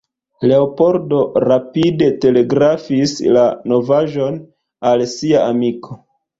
Leopoldo 0.51 1.19
rapide 1.43 2.07
telegrafis 2.25 3.15
la 3.37 3.45
novaĵon 3.75 4.43
al 4.95 5.09
sia 5.17 5.49
amiko. 5.55 6.03